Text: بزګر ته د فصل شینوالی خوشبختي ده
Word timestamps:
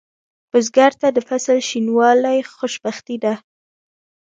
بزګر 0.51 0.91
ته 1.01 1.07
د 1.15 1.17
فصل 1.27 1.57
شینوالی 1.69 2.39
خوشبختي 2.53 3.17
ده 3.23 3.33